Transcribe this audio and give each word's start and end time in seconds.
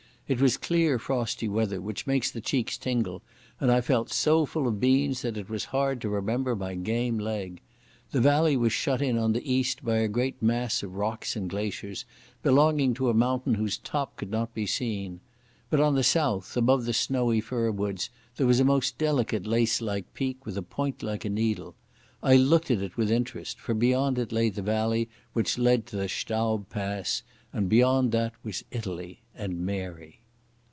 It 0.27 0.39
was 0.39 0.55
clear 0.55 0.97
frosty 0.97 1.49
weather 1.49 1.81
which 1.81 2.07
makes 2.07 2.31
the 2.31 2.39
cheeks 2.39 2.77
tingle, 2.77 3.21
and 3.59 3.69
I 3.69 3.81
felt 3.81 4.13
so 4.13 4.45
full 4.45 4.65
of 4.65 4.79
beans 4.79 5.23
that 5.23 5.35
it 5.35 5.49
was 5.49 5.65
hard 5.75 5.99
to 5.99 6.09
remember 6.09 6.55
my 6.55 6.73
game 6.73 7.19
leg. 7.19 7.59
The 8.11 8.21
valley 8.21 8.55
was 8.55 8.71
shut 8.71 9.01
in 9.01 9.17
on 9.17 9.33
the 9.33 9.43
east 9.45 9.83
by 9.83 9.97
a 9.97 10.07
great 10.07 10.41
mass 10.41 10.83
of 10.83 10.95
rocks 10.95 11.35
and 11.35 11.49
glaciers, 11.49 12.05
belonging 12.43 12.93
to 12.93 13.09
a 13.09 13.13
mountain 13.13 13.55
whose 13.55 13.77
top 13.77 14.15
could 14.15 14.31
not 14.31 14.53
be 14.53 14.65
seen. 14.65 15.19
But 15.69 15.81
on 15.81 15.95
the 15.95 16.01
south, 16.03 16.55
above 16.55 16.85
the 16.85 16.93
snowy 16.93 17.41
fir 17.41 17.69
woods, 17.69 18.09
there 18.37 18.47
was 18.47 18.61
a 18.61 18.63
most 18.63 18.97
delicate 18.97 19.45
lace 19.45 19.81
like 19.81 20.13
peak 20.13 20.45
with 20.45 20.57
a 20.57 20.63
point 20.63 21.03
like 21.03 21.25
a 21.25 21.29
needle. 21.29 21.75
I 22.23 22.37
looked 22.37 22.71
at 22.71 22.81
it 22.81 22.95
with 22.95 23.11
interest, 23.11 23.59
for 23.59 23.73
beyond 23.73 24.17
it 24.17 24.31
lay 24.31 24.47
the 24.49 24.61
valley 24.61 25.09
which 25.33 25.57
led 25.57 25.85
to 25.87 25.97
the 25.97 26.07
Staub 26.07 26.69
pass, 26.69 27.21
and 27.51 27.67
beyond 27.67 28.13
that 28.13 28.31
was 28.45 28.63
Italy—and 28.71 29.59
Mary. 29.59 30.19